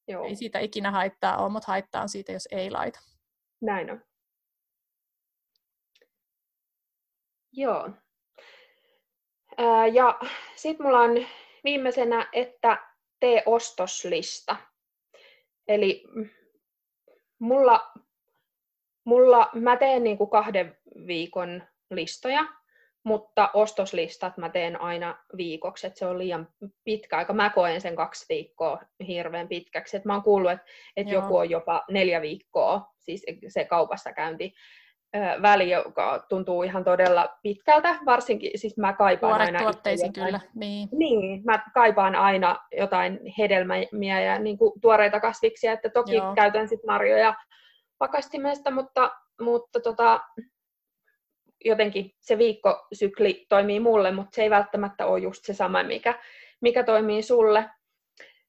[0.08, 0.26] Joo.
[0.26, 3.00] ei siitä ikinä haittaa ole, mutta haittaa on siitä, jos ei laita.
[3.62, 4.02] Näin on.
[7.52, 7.90] Joo.
[9.58, 10.20] Ää, ja
[10.56, 11.26] sitten mulla on
[11.64, 12.90] viimeisenä, että
[13.20, 14.56] tee ostoslista.
[15.68, 16.04] Eli
[17.40, 17.92] mulla,
[19.06, 22.46] mulla mä teen niinku kahden viikon listoja,
[23.06, 26.48] mutta ostoslistat mä teen aina viikoksi, että se on liian
[26.84, 27.34] pitkä aika.
[27.34, 29.98] Mä koen sen kaksi viikkoa hirveän pitkäksi.
[29.98, 30.66] Et mä oon kuullut, että
[30.96, 34.54] et joku on jopa neljä viikkoa, siis se kaupassa käynti.
[35.42, 39.60] väli, joka tuntuu ihan todella pitkältä, varsinkin siis mä kaipaan aina...
[39.60, 40.90] tuotteisiin kyllä, niin.
[40.92, 46.36] Niin, mä kaipaan aina jotain hedelmiä ja niin kuin tuoreita kasviksia, että toki Joo.
[46.36, 47.36] käytän sitten marjoja
[47.98, 50.20] pakastimesta, mutta, mutta tota,
[51.66, 56.20] jotenkin se viikkosykli toimii mulle, mutta se ei välttämättä ole just se sama, mikä,
[56.62, 57.70] mikä toimii sulle.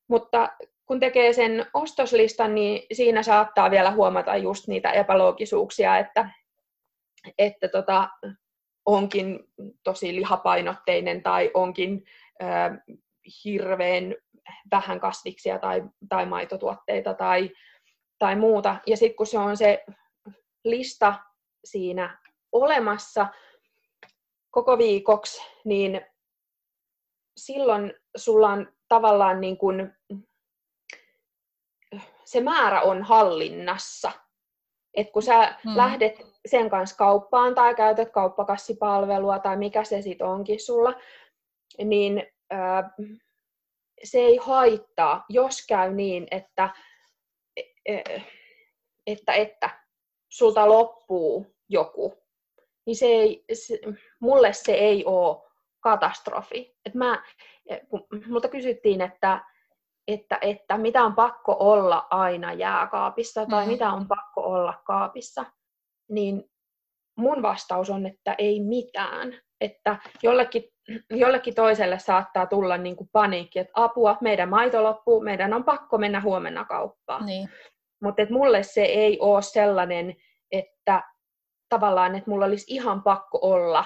[0.09, 0.49] Mutta
[0.87, 6.31] kun tekee sen ostoslistan, niin siinä saattaa vielä huomata just niitä epäloogisuuksia, että,
[7.39, 8.09] että tota,
[8.87, 9.45] onkin
[9.85, 12.05] tosi lihapainotteinen tai onkin
[12.43, 12.71] äh,
[13.45, 14.15] hirveän
[14.71, 17.51] vähän kasviksia tai, tai maitotuotteita tai,
[18.19, 18.77] tai muuta.
[18.87, 19.85] Ja sitten kun se on se
[20.65, 21.15] lista
[21.65, 22.19] siinä
[22.63, 23.27] olemassa
[24.51, 26.01] koko viikoksi, niin
[27.37, 29.93] silloin sulla on tavallaan niin kuin,
[32.25, 34.13] se määrä on hallinnassa.
[34.95, 35.77] Et kun sä hmm.
[35.77, 40.95] lähdet sen kanssa kauppaan tai käytät kauppakassipalvelua tai mikä se sitten onkin sulla,
[41.85, 42.85] niin äh,
[44.05, 46.71] se ei haittaa, jos käy niin, että,
[49.07, 49.71] että, että
[50.29, 52.26] sulta loppuu joku,
[52.87, 53.79] niin se ei, se,
[54.21, 55.43] mulle se ei ole
[55.81, 56.77] katastrofi.
[56.87, 57.23] Et mä,
[57.89, 59.45] kun multa kysyttiin, että,
[60.09, 63.73] että, että mitä on pakko olla aina jääkaapissa tai mm.
[63.73, 65.45] mitä on pakko olla kaapissa,
[66.11, 66.45] niin
[67.19, 69.41] mun vastaus on, että ei mitään.
[69.61, 70.63] Että jollekin,
[71.11, 75.99] jollekin toiselle saattaa tulla niin kuin paniikki, että apua, meidän maito loppuu, meidän on pakko
[75.99, 77.27] mennä huomenna kauppaan.
[77.27, 77.49] Niin.
[78.03, 80.15] Mutta mulle se ei ole sellainen,
[80.53, 81.03] että
[81.69, 83.85] tavallaan, että mulla olisi ihan pakko olla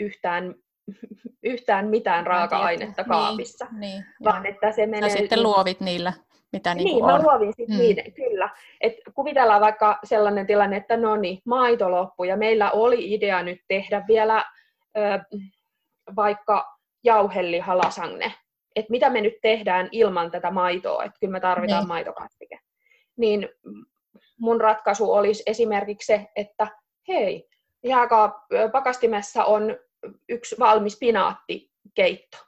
[0.00, 0.54] yhtään,
[1.42, 3.66] yhtään mitään raaka-ainetta niin, kaapissa.
[3.70, 5.10] Niin, niin, vaan että se menee...
[5.10, 6.12] Ja sitten luovit niillä,
[6.52, 7.10] mitä niin Niin, on.
[7.10, 7.82] mä luovin sitten mm.
[7.82, 8.50] niiden, kyllä.
[8.80, 13.58] Et kuvitellaan vaikka sellainen tilanne, että no niin, maito loppuu ja meillä oli idea nyt
[13.68, 14.44] tehdä vielä
[14.96, 15.00] ö,
[16.16, 18.34] vaikka jauhellihalasangne.
[18.76, 21.88] Että mitä me nyt tehdään ilman tätä maitoa, että kyllä me tarvitaan niin.
[21.88, 22.58] maitokastike.
[23.16, 23.48] Niin
[24.38, 26.68] mun ratkaisu olisi esimerkiksi se, että
[27.08, 27.48] hei,
[27.84, 28.36] jääkaap,
[28.72, 29.76] pakastimessa on
[30.28, 32.38] yksi valmis pinaattikeitto.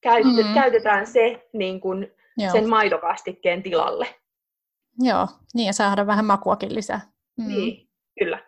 [0.00, 0.54] Käytet, mm-hmm.
[0.54, 2.12] Käytetään se niin kuin
[2.52, 4.06] sen maitokastikkeen tilalle.
[4.98, 7.00] Joo, niin ja saada vähän makuakin lisää.
[7.36, 7.48] Mm.
[7.48, 8.38] Niin, kyllä.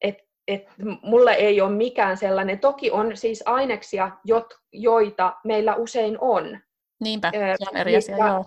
[0.00, 0.66] Et, et,
[1.02, 2.58] mulle ei ole mikään sellainen.
[2.58, 6.58] Toki on siis aineksia, jot, joita meillä usein on.
[7.00, 8.44] Niinpä, se on eri asia, joo.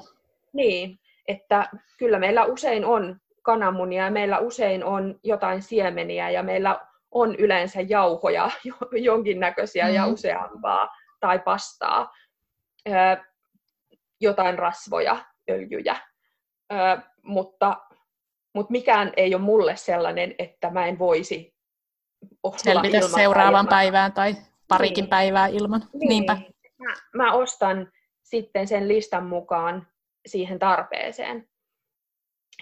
[0.53, 6.79] Niin, että kyllä meillä usein on kananmunia ja meillä usein on jotain siemeniä ja meillä
[7.11, 8.51] on yleensä jauhoja
[9.09, 9.93] jonkinnäköisiä mm.
[9.93, 12.13] ja useampaa tai pastaa,
[14.21, 15.95] jotain rasvoja, öljyjä,
[17.23, 17.77] mutta,
[18.53, 21.55] mutta mikään ei ole mulle sellainen, että mä en voisi
[22.43, 24.35] olla Selvitä ilman seuraavan päivään tai
[24.67, 25.09] parikin niin.
[25.09, 25.83] päivää ilman.
[25.93, 26.09] Niin.
[26.09, 26.37] Niinpä.
[26.79, 27.91] Mä, mä ostan
[28.23, 29.87] sitten sen listan mukaan
[30.25, 31.49] siihen tarpeeseen.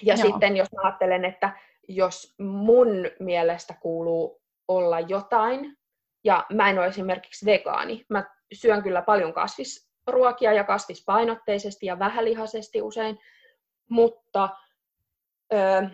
[0.02, 0.28] Ja Joo.
[0.28, 2.88] sitten jos mä ajattelen, että jos mun
[3.20, 5.78] mielestä kuuluu olla jotain,
[6.24, 12.82] ja mä en ole esimerkiksi vegaani, mä syön kyllä paljon kasvisruokia ja kasvispainotteisesti ja vähälihaisesti
[12.82, 13.20] usein,
[13.90, 14.50] mutta
[15.54, 15.90] ö,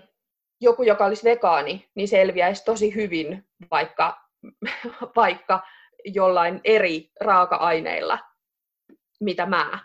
[0.62, 4.22] joku, joka olisi vegaani, niin selviäisi tosi hyvin vaikka,
[5.16, 5.64] vaikka
[6.06, 8.20] jollain eri raaka-aineilla,
[9.20, 9.80] mitä mä.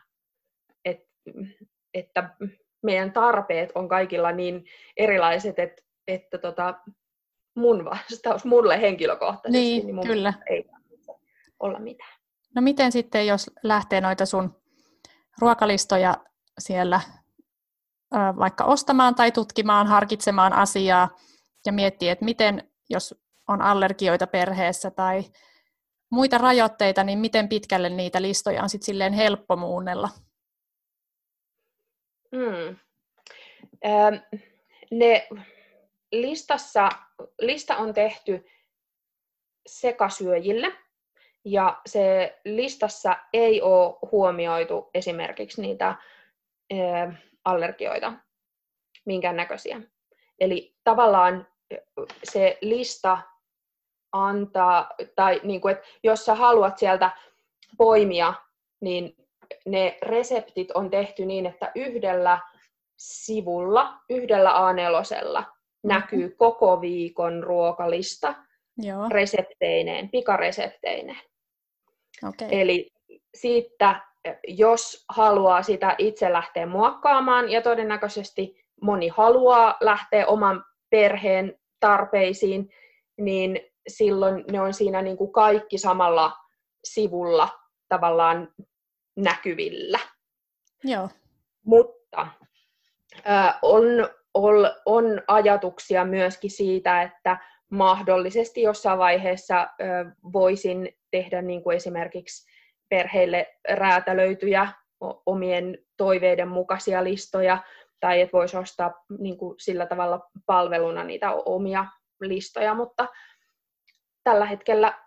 [0.85, 1.01] Et,
[1.95, 2.31] että
[2.83, 4.65] meidän tarpeet on kaikilla niin
[4.97, 6.75] erilaiset, että, että tota,
[7.55, 10.35] mun vastaus mulle henkilökohtaisesti, niin, niin mun kyllä.
[10.51, 10.65] ei
[11.61, 12.17] olla mitään.
[12.55, 14.57] No miten sitten, jos lähtee noita sun
[15.41, 16.17] ruokalistoja
[16.59, 17.01] siellä
[18.39, 21.09] vaikka ostamaan tai tutkimaan, harkitsemaan asiaa
[21.67, 23.15] ja miettii, että miten, jos
[23.49, 25.25] on allergioita perheessä tai
[26.11, 30.09] muita rajoitteita, niin miten pitkälle niitä listoja on sitten silleen helppo muunnella?
[32.33, 32.77] Mm.
[34.91, 35.29] Ne
[36.13, 36.89] listassa,
[37.41, 38.47] lista on tehty
[39.67, 40.73] sekasyöjille,
[41.45, 45.95] ja se listassa ei ole huomioitu esimerkiksi niitä
[47.45, 48.13] allergioita,
[49.05, 49.81] minkään näköisiä.
[50.41, 51.47] Eli tavallaan
[52.25, 53.19] se lista
[54.13, 57.11] antaa, tai niin kuin, että jos sä haluat sieltä
[57.79, 58.35] poimia,
[58.81, 59.26] niin
[59.67, 62.41] ne reseptit on tehty niin, että yhdellä
[62.97, 65.45] sivulla, yhdellä A4
[65.85, 66.37] näkyy mm-hmm.
[66.37, 68.35] koko viikon ruokalista
[68.79, 69.09] Joo.
[69.09, 71.21] resepteineen, pikaresepteineen.
[72.29, 72.49] Okay.
[72.51, 72.91] Eli
[73.35, 74.01] siitä,
[74.49, 82.69] jos haluaa sitä itse lähteä muokkaamaan, ja todennäköisesti moni haluaa lähteä oman perheen tarpeisiin,
[83.21, 86.33] niin silloin ne on siinä niin kuin kaikki samalla
[86.85, 87.49] sivulla
[87.89, 88.49] tavallaan
[89.17, 89.99] näkyvillä.
[90.85, 91.09] Joo.
[91.65, 92.29] Mutta
[93.29, 93.85] äh, on,
[94.35, 94.55] on,
[94.87, 97.39] on ajatuksia myöskin siitä, että
[97.71, 99.67] mahdollisesti jossain vaiheessa äh,
[100.33, 102.51] voisin tehdä niin kuin esimerkiksi
[102.89, 104.69] perheille räätälöityjä
[105.27, 107.63] omien toiveiden mukaisia listoja,
[108.01, 111.87] tai että voisi ostaa niin kuin sillä tavalla palveluna niitä omia
[112.21, 113.07] listoja, mutta
[114.25, 114.99] tällä hetkellä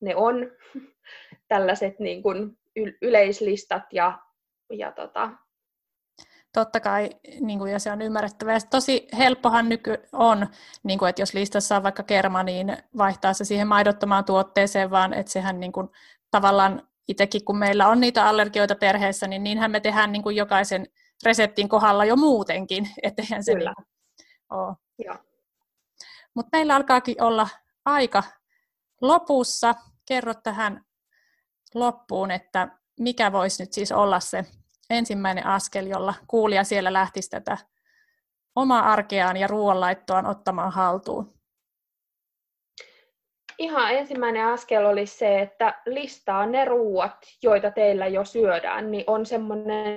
[0.00, 0.50] ne on
[1.48, 2.58] tällaiset niin kuin
[3.02, 4.18] yleislistat ja,
[4.72, 5.30] ja tota,
[6.52, 7.10] totta kai,
[7.40, 8.54] niin kuin, ja se on ymmärrettävää.
[8.54, 10.46] Ja tosi helppohan nyky on,
[10.82, 15.14] niin kuin, että jos listassa on vaikka kerma, niin vaihtaa se siihen maidottomaan tuotteeseen, vaan
[15.14, 15.88] että sehän niin kuin,
[16.30, 20.86] tavallaan itsekin, kun meillä on niitä allergioita perheessä, niin niinhän me tehdään niin kuin jokaisen
[21.24, 23.74] reseptin kohdalla jo muutenkin, etteihän se Kyllä.
[24.98, 25.18] niin ole.
[26.34, 27.48] Mutta meillä alkaakin olla
[27.84, 28.22] aika
[29.00, 29.74] lopussa.
[30.06, 30.84] Kerro tähän
[31.74, 32.68] loppuun, että
[33.00, 34.44] mikä voisi nyt siis olla se
[34.90, 37.58] ensimmäinen askel, jolla kuulija siellä lähtisi tätä
[38.56, 41.38] omaa arkeaan ja ruoanlaittoaan ottamaan haltuun?
[43.58, 49.26] Ihan ensimmäinen askel olisi se, että listaa ne ruuat, joita teillä jo syödään, niin on
[49.26, 49.90] semmoinen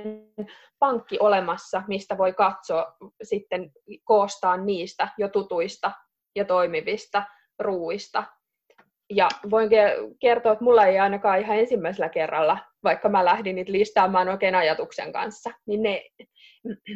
[0.80, 3.72] pankki olemassa, mistä voi katsoa sitten
[4.04, 5.92] koostaa niistä jo tutuista
[6.36, 7.24] ja toimivista
[7.60, 8.24] ruuista.
[9.14, 9.70] Ja voin
[10.20, 15.14] kertoa, että mulla ei ainakaan ihan ensimmäisellä kerralla, vaikka mä lähdin niitä listaamaan oikein ajatuksen
[15.14, 16.04] kanssa, niin ne,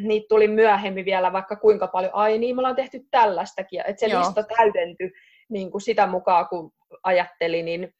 [0.03, 4.07] niitä tuli myöhemmin vielä vaikka kuinka paljon, ai niin, me ollaan tehty tällaistakin, että se
[4.07, 4.19] Joo.
[4.19, 5.11] lista täydentyi
[5.49, 6.71] niin kuin sitä mukaan, kun
[7.03, 7.93] ajatteli, niin,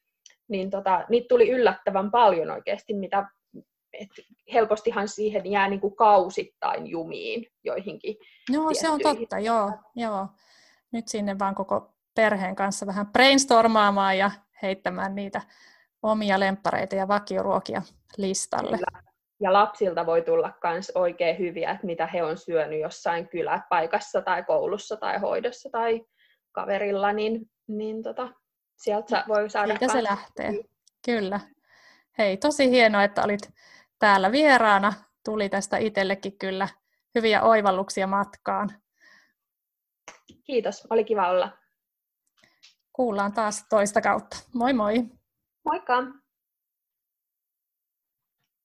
[0.49, 3.25] niin tota, niitä tuli yllättävän paljon oikeasti, mitä
[3.93, 4.09] et
[4.53, 8.15] helpostihan siihen jää niin kuin kausittain jumiin joihinkin.
[8.49, 10.27] Joo, se on totta, joo, joo.
[10.91, 15.41] Nyt sinne vaan koko perheen kanssa vähän brainstormaamaan ja heittämään niitä
[16.03, 17.81] omia lemppareita ja vakioruokia
[18.17, 18.77] listalle.
[18.77, 19.01] Kyllä.
[19.39, 24.43] Ja lapsilta voi tulla myös oikein hyviä, että mitä he on syönyt jossain kyläpaikassa tai
[24.43, 26.05] koulussa tai hoidossa tai
[26.51, 28.29] kaverilla, niin, niin tota,
[28.75, 29.67] sieltä voi saada...
[29.67, 30.51] Siitä se lähtee,
[31.05, 31.39] kyllä.
[32.17, 33.53] Hei, tosi hienoa, että olit
[33.99, 34.93] täällä vieraana.
[35.25, 36.67] Tuli tästä itsellekin kyllä
[37.15, 38.69] hyviä oivalluksia matkaan.
[40.43, 41.64] Kiitos, oli kiva olla.
[42.95, 44.37] Kuullaan taas toista kautta.
[44.53, 45.05] Moi moi!
[45.65, 45.93] Moikka!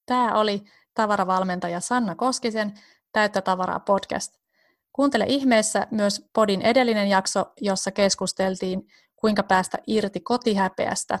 [0.05, 0.63] Tämä oli
[0.93, 2.73] tavaravalmentaja Sanna Koskisen
[3.11, 4.33] Täyttä tavaraa podcast.
[4.93, 11.19] Kuuntele ihmeessä myös podin edellinen jakso, jossa keskusteltiin, kuinka päästä irti kotihäpeästä.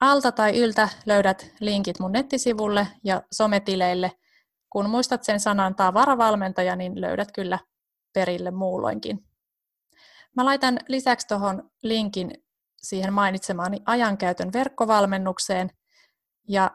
[0.00, 4.12] Alta tai yltä löydät linkit mun nettisivulle ja sometileille.
[4.70, 7.58] Kun muistat sen sanan tavaravalmentaja, niin löydät kyllä
[8.12, 9.31] perille muulloinkin.
[10.36, 12.32] Mä laitan lisäksi tuohon linkin
[12.82, 15.70] siihen mainitsemaani ajankäytön verkkovalmennukseen.
[16.48, 16.70] Ja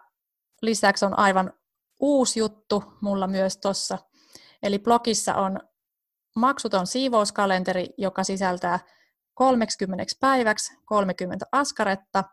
[0.62, 1.54] lisäksi on aivan
[2.00, 3.98] uusi juttu mulla myös tuossa.
[4.64, 5.60] Eli blogissa on
[6.36, 8.80] maksuton siivouskalenteri, joka sisältää
[9.34, 12.24] 30 päiväksi 30 askaretta.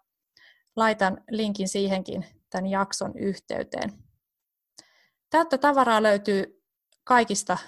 [0.76, 3.92] Laitan linkin siihenkin tämän jakson yhteyteen.
[5.30, 6.62] Täyttä tavaraa löytyy
[7.04, 7.58] kaikista,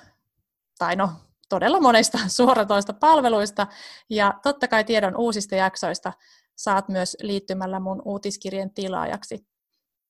[0.78, 1.12] tai no
[1.48, 3.66] todella monista suoratoista palveluista
[4.10, 6.12] ja totta kai tiedon uusista jaksoista
[6.56, 9.46] saat myös liittymällä mun uutiskirjan tilaajaksi.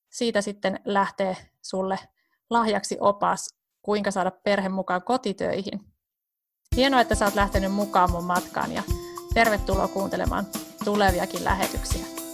[0.09, 1.99] Siitä sitten lähtee sulle
[2.49, 5.79] lahjaksi opas, kuinka saada perhe mukaan kotitöihin.
[6.75, 8.83] Hienoa, että sä oot lähtenyt mukaan mun matkaan ja
[9.33, 10.47] tervetuloa kuuntelemaan
[10.85, 12.26] tuleviakin lähetyksiä.